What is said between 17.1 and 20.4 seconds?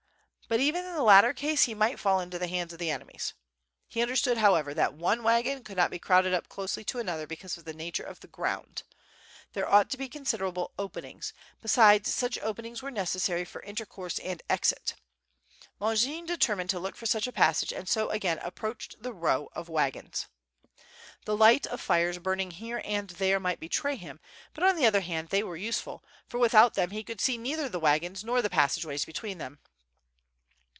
a passage and so again approached the row of wagons.